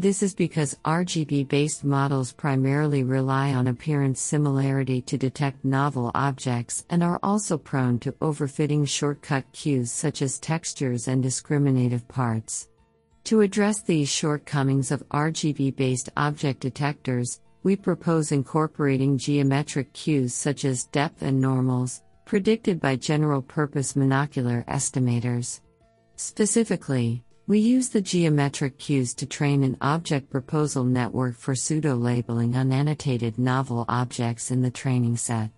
This 0.00 0.22
is 0.22 0.32
because 0.32 0.78
RGB 0.84 1.48
based 1.48 1.82
models 1.82 2.30
primarily 2.30 3.02
rely 3.02 3.52
on 3.52 3.66
appearance 3.66 4.20
similarity 4.20 5.02
to 5.02 5.18
detect 5.18 5.64
novel 5.64 6.12
objects 6.14 6.86
and 6.88 7.02
are 7.02 7.18
also 7.20 7.58
prone 7.58 7.98
to 7.98 8.12
overfitting 8.12 8.86
shortcut 8.86 9.50
cues 9.50 9.90
such 9.90 10.22
as 10.22 10.38
textures 10.38 11.08
and 11.08 11.20
discriminative 11.20 12.06
parts. 12.06 12.68
To 13.24 13.40
address 13.40 13.82
these 13.82 14.08
shortcomings 14.08 14.92
of 14.92 15.02
RGB 15.08 15.74
based 15.74 16.10
object 16.16 16.60
detectors, 16.60 17.40
we 17.64 17.74
propose 17.74 18.30
incorporating 18.30 19.18
geometric 19.18 19.92
cues 19.94 20.32
such 20.32 20.64
as 20.64 20.84
depth 20.84 21.22
and 21.22 21.40
normals, 21.40 22.04
predicted 22.24 22.80
by 22.80 22.94
general 22.94 23.42
purpose 23.42 23.94
monocular 23.94 24.64
estimators. 24.66 25.60
Specifically, 26.14 27.24
we 27.48 27.58
use 27.58 27.88
the 27.88 28.02
geometric 28.02 28.76
cues 28.78 29.14
to 29.14 29.24
train 29.24 29.64
an 29.64 29.74
object 29.80 30.28
proposal 30.28 30.84
network 30.84 31.34
for 31.34 31.54
pseudo 31.54 31.94
labeling 31.96 32.52
unannotated 32.52 33.38
novel 33.38 33.86
objects 33.88 34.50
in 34.50 34.60
the 34.60 34.70
training 34.70 35.16
set. 35.16 35.48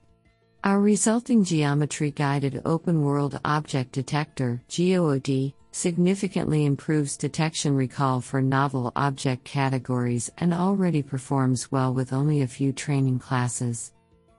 Our 0.62 0.80
resulting 0.80 1.42
geometry 1.42 2.12
guided 2.12 2.62
open 2.64 3.02
world 3.02 3.40
object 3.44 3.90
detector, 3.90 4.62
GOOD, 4.68 5.52
significantly 5.72 6.64
improves 6.64 7.16
detection 7.16 7.74
recall 7.74 8.20
for 8.20 8.40
novel 8.40 8.92
object 8.94 9.42
categories 9.42 10.30
and 10.38 10.54
already 10.54 11.02
performs 11.02 11.72
well 11.72 11.92
with 11.92 12.12
only 12.12 12.42
a 12.42 12.46
few 12.46 12.72
training 12.72 13.18
classes. 13.18 13.92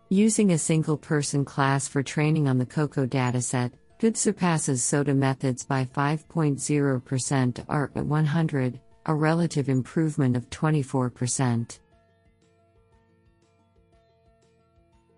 Using 0.07 0.51
a 0.51 0.57
single 0.57 0.97
person 0.97 1.43
class 1.43 1.85
for 1.85 2.01
training 2.01 2.47
on 2.47 2.59
the 2.59 2.65
COCO 2.65 3.07
dataset, 3.07 3.73
good 4.01 4.17
surpasses 4.17 4.83
SOTA 4.83 5.13
methods 5.13 5.63
by 5.63 5.85
5.0% 5.85 7.65
R 7.69 7.91
at 7.95 8.03
100, 8.03 8.79
a 9.05 9.13
relative 9.13 9.69
improvement 9.69 10.35
of 10.35 10.49
24%. 10.49 11.77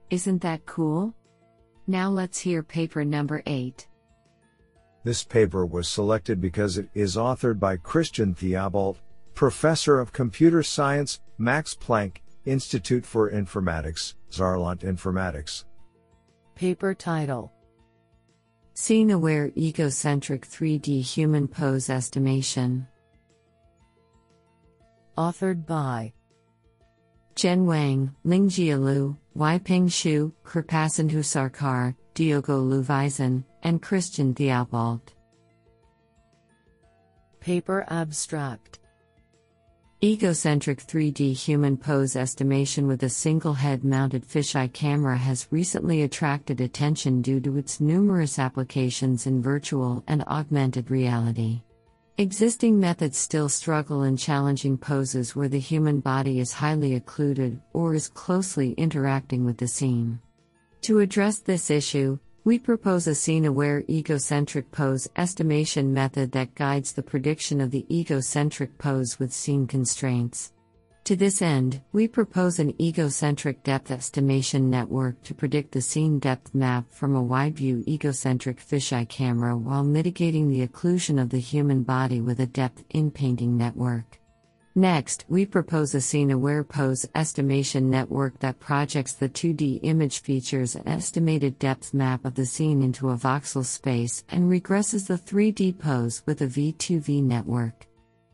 Isn't 0.10 0.42
that 0.42 0.66
cool? 0.66 1.16
Now 1.88 2.10
let's 2.10 2.38
hear 2.40 2.62
paper 2.62 3.06
number 3.06 3.42
8. 3.46 3.88
This 5.06 5.24
paper 5.24 5.66
was 5.66 5.88
selected 5.88 6.42
because 6.42 6.78
it 6.78 6.90
is 6.94 7.16
authored 7.16 7.62
by 7.62 7.78
Christian 7.78 8.36
Theobalt, 8.36 8.98
Professor 9.34 9.98
of 9.98 10.12
Computer 10.12 10.62
Science, 10.62 11.22
Max 11.38 11.74
Planck, 11.74 12.18
Institute 12.44 13.06
for 13.06 13.32
Informatics, 13.32 14.16
Saarland 14.30 14.80
Informatics. 14.80 15.64
Paper 16.56 16.94
title 16.94 17.53
Scene 18.76 19.12
Aware 19.12 19.52
Egocentric 19.56 20.48
3D 20.48 21.04
Human 21.04 21.48
Pose 21.48 21.92
Estimation. 21.92 22.88
Authored 25.16 25.68
by 25.68 26.12
Zhen 27.36 27.66
Wang, 27.66 28.16
Lingjie 28.26 28.76
Liu, 28.76 29.16
Weiping 29.38 29.86
Xu, 29.86 30.34
Kripasindhu 30.44 31.22
Sarkar, 31.22 31.96
Diogo 32.16 32.68
Luvizon, 32.68 33.44
and 33.62 33.80
Christian 33.80 34.34
Theobalt. 34.34 35.14
Paper 37.40 37.86
Abstract 37.90 38.80
Egocentric 40.04 40.86
3D 40.86 41.34
human 41.34 41.78
pose 41.78 42.18
estimation 42.18 42.88
with 42.88 43.04
a 43.04 43.10
single 43.10 43.54
head 43.54 43.86
mounted 43.86 44.28
fisheye 44.28 44.74
camera 44.74 45.16
has 45.16 45.48
recently 45.50 46.02
attracted 46.02 46.60
attention 46.60 47.22
due 47.22 47.40
to 47.40 47.56
its 47.56 47.80
numerous 47.80 48.38
applications 48.38 49.28
in 49.28 49.42
virtual 49.42 50.04
and 50.10 50.22
augmented 50.24 50.92
reality. 50.92 51.62
Existing 52.18 52.78
methods 52.78 53.18
still 53.18 53.48
struggle 53.48 54.04
in 54.04 54.18
challenging 54.18 54.78
poses 54.78 55.38
where 55.38 55.48
the 55.48 55.58
human 55.58 56.02
body 56.02 56.42
is 56.42 56.52
highly 56.52 56.96
occluded 56.96 57.62
or 57.72 57.96
is 57.96 58.10
closely 58.10 58.74
interacting 58.74 59.46
with 59.46 59.56
the 59.56 59.70
scene. 59.70 60.20
To 60.82 61.00
address 61.00 61.40
this 61.40 61.72
issue, 61.72 62.20
we 62.46 62.60
propose 62.60 63.08
a 63.08 63.16
scene 63.16 63.46
aware 63.46 63.86
egocentric 63.90 64.70
pose 64.70 65.08
estimation 65.16 65.94
method 65.94 66.34
that 66.34 66.54
guides 66.56 66.92
the 66.92 67.02
prediction 67.02 67.62
of 67.62 67.72
the 67.72 67.86
egocentric 67.90 68.78
pose 68.78 69.18
with 69.18 69.32
scene 69.32 69.66
constraints. 69.66 70.52
To 71.06 71.16
this 71.16 71.42
end, 71.42 71.82
we 71.94 72.08
propose 72.08 72.60
an 72.60 72.74
egocentric 72.82 73.64
depth 73.64 73.92
estimation 73.92 74.70
network 74.70 75.22
to 75.24 75.34
predict 75.34 75.72
the 75.72 75.82
scene 75.82 76.20
depth 76.20 76.54
map 76.54 76.86
from 76.92 77.16
a 77.16 77.24
wide 77.24 77.56
view 77.56 77.82
egocentric 77.88 78.60
fisheye 78.60 79.08
camera 79.08 79.56
while 79.56 79.84
mitigating 79.84 80.50
the 80.50 80.68
occlusion 80.68 81.22
of 81.22 81.30
the 81.30 81.40
human 81.40 81.84
body 81.84 82.20
with 82.20 82.42
a 82.42 82.46
depth 82.46 82.84
in 82.90 83.10
painting 83.10 83.58
network. 83.58 84.20
Next, 84.76 85.24
we 85.30 85.46
propose 85.46 85.94
a 85.94 86.02
scene 86.02 86.32
aware 86.32 86.64
pose 86.64 87.06
estimation 87.14 87.92
network 87.92 88.40
that 88.40 88.60
projects 88.60 89.14
the 89.14 89.30
2D 89.30 89.82
image 89.84 90.22
features 90.22 90.76
and 90.76 90.88
estimated 90.88 91.60
depth 91.60 91.94
map 91.94 92.26
of 92.26 92.34
the 92.34 92.48
scene 92.48 92.82
into 92.82 93.12
a 93.12 93.16
voxel 93.16 93.64
space 93.64 94.24
and 94.30 94.50
regresses 94.50 95.06
the 95.06 95.14
3D 95.14 95.78
pose 95.78 96.24
with 96.26 96.42
a 96.42 96.48
V2V 96.48 97.24
network. 97.24 97.86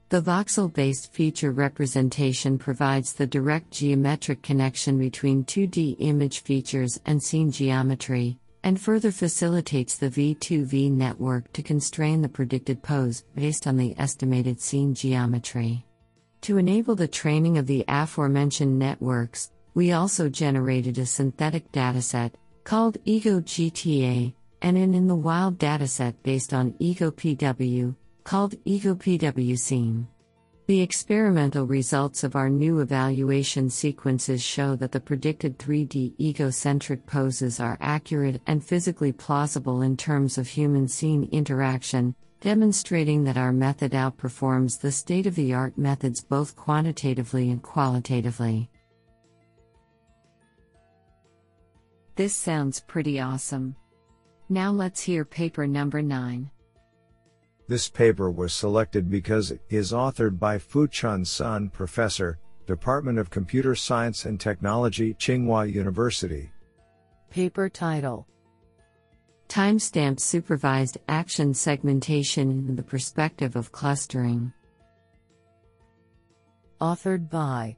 The 0.08 0.22
voxel 0.22 0.74
based 0.74 1.12
feature 1.12 1.52
representation 1.52 2.58
provides 2.58 3.12
the 3.12 3.28
direct 3.28 3.72
geometric 3.72 4.42
connection 4.42 4.98
between 4.98 5.44
2D 5.44 5.98
image 6.00 6.40
features 6.40 7.02
and 7.06 7.22
scene 7.22 7.52
geometry, 7.52 8.40
and 8.64 8.80
further 8.80 9.12
facilitates 9.12 9.98
the 9.98 10.10
V2V 10.10 10.90
network 10.90 11.52
to 11.52 11.62
constrain 11.62 12.22
the 12.22 12.30
predicted 12.30 12.82
pose 12.82 13.26
based 13.36 13.68
on 13.68 13.76
the 13.76 13.94
estimated 14.00 14.62
scene 14.62 14.94
geometry. 14.94 15.86
To 16.42 16.58
enable 16.58 16.96
the 16.96 17.08
training 17.08 17.58
of 17.58 17.68
the 17.68 17.84
aforementioned 17.88 18.80
networks, 18.80 19.52
we 19.74 19.92
also 19.92 20.30
generated 20.30 20.98
a 20.98 21.06
synthetic 21.06 21.72
dataset, 21.72 22.32
called 22.64 22.98
EGO-GTA, 23.06 24.34
and 24.62 24.78
an 24.78 24.94
in 24.94 25.08
the 25.08 25.16
wild 25.16 25.58
dataset 25.58 26.16
based 26.24 26.54
on 26.54 26.76
EGO-PW, 26.80 27.96
called 28.24 28.56
EGO-PW 28.66 29.60
Scene. 29.60 30.08
The 30.68 30.82
experimental 30.82 31.66
results 31.66 32.24
of 32.24 32.36
our 32.36 32.50
new 32.50 32.80
evaluation 32.80 33.70
sequences 33.70 34.42
show 34.44 34.76
that 34.76 34.92
the 34.92 35.00
predicted 35.00 35.58
3D 35.58 36.14
egocentric 36.20 37.06
poses 37.08 37.60
are 37.60 37.78
accurate 37.82 38.42
and 38.46 38.64
physically 38.64 39.12
plausible 39.12 39.82
in 39.82 39.98
terms 39.98 40.38
of 40.38 40.48
human 40.48 40.88
scene 40.88 41.28
interaction, 41.32 42.16
demonstrating 42.42 43.24
that 43.26 43.38
our 43.38 43.52
method 43.52 43.92
outperforms 43.92 44.80
the 44.80 44.92
state 44.92 45.28
of 45.28 45.36
the 45.36 45.54
art 45.54 45.78
methods 45.78 46.22
both 46.22 46.56
quantitatively 46.56 47.52
and 47.52 47.62
qualitatively. 47.62 48.70
This 52.16 52.36
sounds 52.36 52.82
pretty 52.82 53.20
awesome. 53.20 53.76
Now 54.50 54.72
let's 54.72 55.02
hear 55.02 55.26
paper 55.26 55.68
number 55.68 56.02
9. 56.02 56.50
This 57.68 57.88
paper 57.88 58.32
was 58.32 58.54
selected 58.54 59.10
because 59.10 59.52
it 59.52 59.62
is 59.70 59.92
authored 59.92 60.40
by 60.40 60.58
Fuchun 60.58 61.26
Sun, 61.26 61.70
Professor, 61.70 62.40
Department 62.66 63.20
of 63.20 63.30
Computer 63.30 63.76
Science 63.76 64.26
and 64.26 64.40
Technology, 64.40 65.14
Tsinghua 65.14 65.72
University. 65.72 66.52
Paper 67.30 67.70
title 67.70 68.28
Timestamp 69.50 70.20
supervised 70.20 71.00
action 71.08 71.56
segmentation 71.56 72.68
in 72.70 72.76
the 72.76 72.84
perspective 72.84 73.56
of 73.56 73.72
clustering. 73.72 74.54
Authored 76.80 77.32
by 77.32 77.76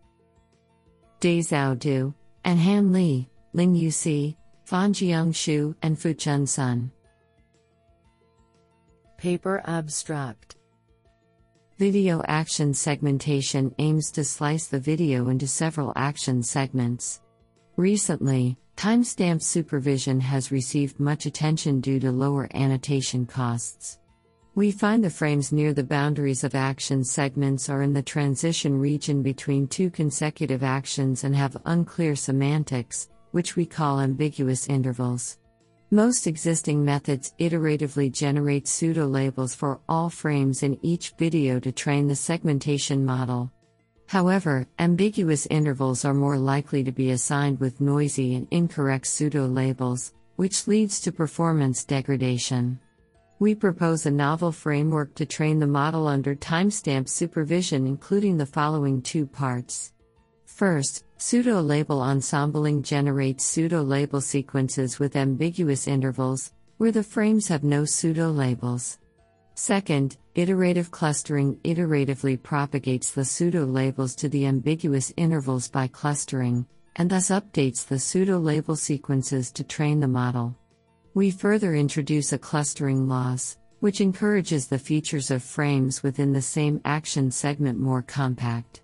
Dazhao 1.22 1.80
Du, 1.80 2.14
and 2.44 2.60
Han 2.60 2.92
Li, 2.92 3.30
Lingyu 3.56 3.94
Si, 3.94 4.38
Fanjiang 4.68 5.32
Xu, 5.32 5.74
and 5.82 5.98
Fuchun 5.98 6.46
Sun. 6.46 6.92
Paper 9.18 9.62
Abstract 9.64 10.58
Video 11.78 12.22
action 12.28 12.74
segmentation 12.74 13.74
aims 13.80 14.12
to 14.12 14.26
slice 14.26 14.68
the 14.68 14.80
video 14.80 15.30
into 15.30 15.48
several 15.48 15.94
action 15.96 16.44
segments. 16.44 17.22
Recently, 17.78 18.58
Timestamp 18.82 19.44
supervision 19.44 20.20
has 20.22 20.52
received 20.52 21.00
much 21.00 21.28
attention 21.28 21.82
due 21.82 22.00
to 22.00 22.12
lower 22.12 22.50
annotation 22.56 23.28
costs. 23.28 24.00
We 24.56 24.72
find 24.72 25.04
the 25.04 25.10
frames 25.12 25.52
near 25.52 25.72
the 25.72 25.84
boundaries 25.84 26.44
of 26.44 26.56
action 26.56 27.04
segments 27.04 27.70
are 27.70 27.84
in 27.84 27.94
the 27.94 28.02
transition 28.02 28.76
region 28.76 29.22
between 29.22 29.68
two 29.68 29.92
consecutive 29.92 30.64
actions 30.64 31.26
and 31.26 31.36
have 31.36 31.62
unclear 31.66 32.16
semantics, 32.16 33.10
which 33.34 33.56
we 33.56 33.68
call 33.68 34.00
ambiguous 34.00 34.68
intervals. 34.68 35.38
Most 35.92 36.26
existing 36.26 36.84
methods 36.84 37.36
iteratively 37.40 38.12
generate 38.12 38.68
pseudo 38.68 39.06
labels 39.06 39.54
for 39.54 39.80
all 39.88 40.10
frames 40.10 40.64
in 40.64 40.84
each 40.84 41.14
video 41.20 41.60
to 41.60 41.72
train 41.72 42.08
the 42.08 42.16
segmentation 42.16 43.06
model. 43.06 43.52
However, 44.12 44.68
ambiguous 44.78 45.46
intervals 45.46 46.04
are 46.04 46.14
more 46.14 46.38
likely 46.38 46.84
to 46.84 46.92
be 46.92 47.12
assigned 47.12 47.62
with 47.62 47.80
noisy 47.80 48.36
and 48.36 48.46
incorrect 48.52 49.08
pseudo 49.08 49.48
labels, 49.48 50.14
which 50.36 50.68
leads 50.68 51.00
to 51.00 51.14
performance 51.14 51.86
degradation. 51.86 52.78
We 53.40 53.56
propose 53.56 54.06
a 54.06 54.12
novel 54.12 54.52
framework 54.52 55.16
to 55.16 55.26
train 55.26 55.60
the 55.60 55.66
model 55.66 56.10
under 56.10 56.36
timestamp 56.36 57.08
supervision, 57.08 57.88
including 57.88 58.38
the 58.38 58.46
following 58.46 59.02
two 59.02 59.26
parts. 59.26 59.94
First, 60.44 61.06
pseudo 61.16 61.62
label 61.62 62.04
ensembling 62.04 62.84
generates 62.84 63.46
pseudo 63.46 63.82
label 63.82 64.20
sequences 64.20 65.00
with 65.00 65.16
ambiguous 65.16 65.88
intervals, 65.88 66.52
where 66.80 66.92
the 66.92 67.02
frames 67.02 67.48
have 67.48 67.64
no 67.64 67.86
pseudo 67.86 68.30
labels. 68.30 68.98
Second, 69.56 70.18
iterative 70.36 70.92
clustering 70.92 71.56
iteratively 71.64 72.42
propagates 72.42 73.12
the 73.12 73.26
pseudo 73.26 73.66
labels 73.66 74.16
to 74.16 74.30
the 74.30 74.46
ambiguous 74.46 75.14
intervals 75.18 75.68
by 75.68 75.88
clustering, 75.88 76.66
and 76.96 77.10
thus 77.10 77.30
updates 77.30 77.86
the 77.86 78.00
pseudo 78.00 78.38
label 78.38 78.76
sequences 78.76 79.52
to 79.52 79.64
train 79.64 80.00
the 80.00 80.08
model. 80.08 80.56
We 81.14 81.32
further 81.32 81.76
introduce 81.76 82.32
a 82.32 82.38
clustering 82.38 83.08
loss, 83.08 83.58
which 83.82 84.00
encourages 84.00 84.68
the 84.68 84.80
features 84.80 85.32
of 85.32 85.44
frames 85.44 86.04
within 86.04 86.32
the 86.32 86.42
same 86.42 86.80
action 86.86 87.32
segment 87.32 87.80
more 87.80 88.02
compact. 88.02 88.82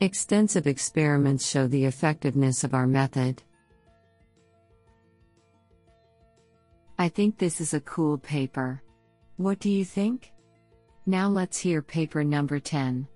Extensive 0.00 0.66
experiments 0.66 1.48
show 1.48 1.66
the 1.66 1.84
effectiveness 1.86 2.62
of 2.62 2.74
our 2.74 2.86
method. 2.86 3.42
I 6.98 7.08
think 7.08 7.38
this 7.38 7.60
is 7.60 7.74
a 7.74 7.80
cool 7.80 8.18
paper. 8.18 8.82
What 9.36 9.58
do 9.58 9.70
you 9.70 9.84
think? 9.84 10.33
Now 11.06 11.28
let's 11.28 11.58
hear 11.58 11.82
paper 11.82 12.24
number 12.24 12.58
10. 12.58 13.06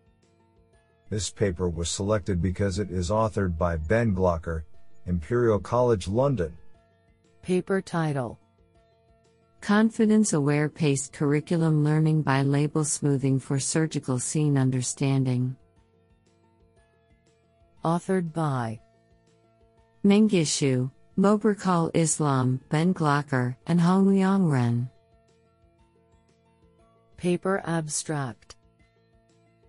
This 1.09 1.31
paper 1.31 1.71
was 1.71 1.91
selected 1.91 2.43
because 2.43 2.79
it 2.79 2.91
is 2.91 3.09
authored 3.09 3.57
by 3.57 3.77
Ben 3.77 4.15
Glocker, 4.15 4.65
Imperial 5.07 5.59
College 5.59 6.07
London. 6.07 6.55
Paper 7.41 7.81
title 7.81 8.39
Confidence 9.63 10.35
Aware 10.35 10.69
Paced 10.69 11.15
Curriculum 11.15 11.83
Learning 11.83 12.21
by 12.21 12.43
Label 12.43 12.85
Smoothing 12.85 13.41
for 13.41 13.59
Surgical 13.59 14.19
Scene 14.19 14.59
Understanding. 14.59 15.57
Authored 17.83 18.35
by 18.35 18.79
Mengishu, 20.05 20.91
Mobarakol 21.19 21.91
Islam, 21.95 22.61
Ben 22.69 22.93
Glocker, 22.93 23.57
and 23.67 23.81
Hongliang 23.81 24.51
Ren. 24.51 24.91
Paper 27.19 27.61
Abstract 27.65 28.55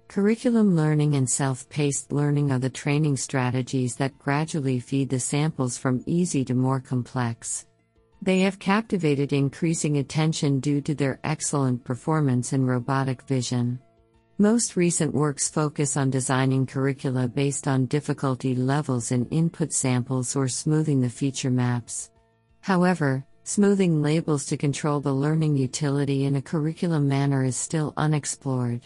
Curriculum 0.07 0.75
learning 0.75 1.15
and 1.15 1.27
self 1.27 1.67
paced 1.67 2.11
learning 2.11 2.51
are 2.51 2.59
the 2.59 2.69
training 2.69 3.17
strategies 3.17 3.95
that 3.95 4.19
gradually 4.19 4.79
feed 4.79 5.09
the 5.09 5.19
samples 5.19 5.75
from 5.75 6.03
easy 6.05 6.45
to 6.45 6.53
more 6.53 6.79
complex. 6.79 7.65
They 8.21 8.41
have 8.41 8.59
captivated 8.59 9.33
increasing 9.33 9.97
attention 9.97 10.59
due 10.59 10.79
to 10.81 10.93
their 10.93 11.19
excellent 11.23 11.83
performance 11.83 12.53
in 12.53 12.67
robotic 12.67 13.23
vision. 13.23 13.79
Most 14.37 14.75
recent 14.75 15.15
works 15.15 15.49
focus 15.49 15.97
on 15.97 16.11
designing 16.11 16.67
curricula 16.67 17.27
based 17.27 17.67
on 17.67 17.87
difficulty 17.87 18.53
levels 18.53 19.11
in 19.11 19.25
input 19.29 19.73
samples 19.73 20.35
or 20.35 20.47
smoothing 20.47 21.01
the 21.01 21.09
feature 21.09 21.49
maps. 21.49 22.11
However, 22.61 23.25
smoothing 23.49 23.99
labels 23.99 24.45
to 24.45 24.55
control 24.55 24.99
the 24.99 25.11
learning 25.11 25.57
utility 25.57 26.25
in 26.25 26.35
a 26.35 26.41
curriculum 26.41 27.07
manner 27.07 27.43
is 27.43 27.57
still 27.57 27.95
unexplored. 27.97 28.85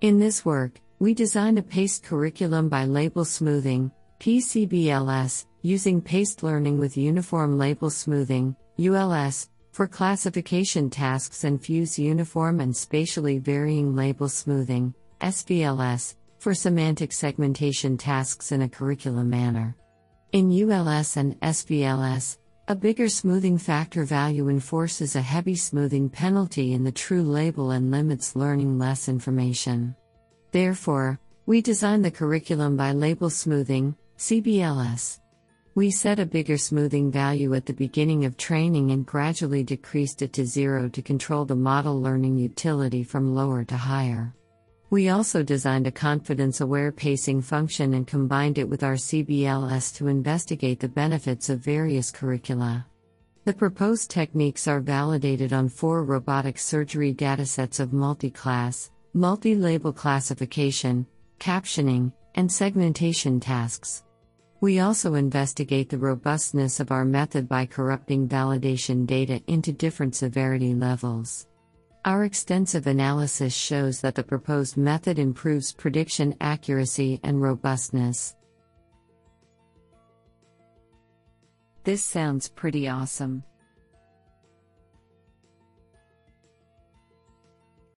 In 0.00 0.20
this 0.20 0.44
work, 0.44 0.80
we 1.00 1.12
designed 1.12 1.58
a 1.58 1.62
paced 1.62 2.04
curriculum 2.04 2.68
by 2.68 2.84
label 2.84 3.24
smoothing, 3.24 3.90
PCBLS, 4.20 5.46
using 5.62 6.00
paced 6.00 6.44
learning 6.44 6.78
with 6.78 6.96
uniform 6.96 7.58
label 7.58 7.90
smoothing, 7.90 8.54
ULS, 8.78 9.48
for 9.72 9.88
classification 9.88 10.88
tasks 10.88 11.42
and 11.42 11.60
fuse 11.60 11.98
uniform 11.98 12.60
and 12.60 12.76
spatially 12.76 13.40
varying 13.40 13.96
label 13.96 14.28
smoothing, 14.28 14.94
SVLS, 15.20 16.14
for 16.38 16.54
semantic 16.54 17.12
segmentation 17.12 17.98
tasks 17.98 18.52
in 18.52 18.62
a 18.62 18.68
curriculum 18.68 19.28
manner. 19.28 19.74
In 20.30 20.52
ULS 20.52 21.16
and 21.16 21.40
SVLS, 21.40 22.36
a 22.68 22.74
bigger 22.74 23.08
smoothing 23.08 23.56
factor 23.56 24.04
value 24.04 24.48
enforces 24.48 25.14
a 25.14 25.20
heavy 25.22 25.54
smoothing 25.54 26.08
penalty 26.08 26.72
in 26.72 26.82
the 26.82 26.90
true 26.90 27.22
label 27.22 27.70
and 27.70 27.92
limits 27.92 28.34
learning 28.34 28.76
less 28.76 29.08
information. 29.08 29.94
Therefore, 30.50 31.20
we 31.46 31.60
designed 31.60 32.04
the 32.04 32.10
curriculum 32.10 32.76
by 32.76 32.90
label 32.90 33.30
smoothing, 33.30 33.94
CBLS. 34.18 35.20
We 35.76 35.92
set 35.92 36.18
a 36.18 36.26
bigger 36.26 36.58
smoothing 36.58 37.12
value 37.12 37.54
at 37.54 37.66
the 37.66 37.72
beginning 37.72 38.24
of 38.24 38.36
training 38.36 38.90
and 38.90 39.06
gradually 39.06 39.62
decreased 39.62 40.22
it 40.22 40.32
to 40.32 40.44
zero 40.44 40.88
to 40.88 41.02
control 41.02 41.44
the 41.44 41.54
model 41.54 42.00
learning 42.00 42.36
utility 42.36 43.04
from 43.04 43.32
lower 43.32 43.62
to 43.62 43.76
higher. 43.76 44.34
We 44.88 45.08
also 45.08 45.42
designed 45.42 45.88
a 45.88 45.92
confidence 45.92 46.60
aware 46.60 46.92
pacing 46.92 47.42
function 47.42 47.94
and 47.94 48.06
combined 48.06 48.56
it 48.56 48.68
with 48.68 48.84
our 48.84 48.94
CBLS 48.94 49.92
to 49.96 50.06
investigate 50.06 50.78
the 50.78 50.88
benefits 50.88 51.48
of 51.48 51.58
various 51.58 52.12
curricula. 52.12 52.86
The 53.44 53.52
proposed 53.52 54.10
techniques 54.10 54.68
are 54.68 54.80
validated 54.80 55.52
on 55.52 55.68
four 55.68 56.04
robotic 56.04 56.56
surgery 56.56 57.12
datasets 57.12 57.80
of 57.80 57.92
multi 57.92 58.30
class, 58.30 58.92
multi 59.12 59.56
label 59.56 59.92
classification, 59.92 61.04
captioning, 61.40 62.12
and 62.36 62.50
segmentation 62.50 63.40
tasks. 63.40 64.04
We 64.60 64.78
also 64.78 65.14
investigate 65.14 65.88
the 65.88 65.98
robustness 65.98 66.78
of 66.78 66.92
our 66.92 67.04
method 67.04 67.48
by 67.48 67.66
corrupting 67.66 68.28
validation 68.28 69.04
data 69.04 69.42
into 69.48 69.72
different 69.72 70.14
severity 70.14 70.74
levels. 70.74 71.46
Our 72.06 72.22
extensive 72.22 72.86
analysis 72.86 73.52
shows 73.52 74.00
that 74.02 74.14
the 74.14 74.22
proposed 74.22 74.76
method 74.76 75.18
improves 75.18 75.72
prediction 75.72 76.36
accuracy 76.40 77.18
and 77.24 77.42
robustness. 77.42 78.36
This 81.82 82.04
sounds 82.04 82.48
pretty 82.48 82.88
awesome. 82.88 83.42